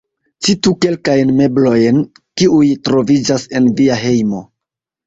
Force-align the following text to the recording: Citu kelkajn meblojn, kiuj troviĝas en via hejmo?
Citu 0.45 0.71
kelkajn 0.85 1.33
meblojn, 1.41 2.01
kiuj 2.41 2.67
troviĝas 2.89 3.47
en 3.61 3.71
via 3.83 4.05
hejmo? 4.07 4.45